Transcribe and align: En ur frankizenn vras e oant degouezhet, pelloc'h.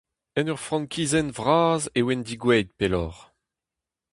En 0.37 0.49
ur 0.53 0.61
frankizenn 0.67 1.33
vras 1.37 1.81
e 1.99 2.01
oant 2.05 2.25
degouezhet, 2.27 2.69
pelloc'h. 2.77 3.21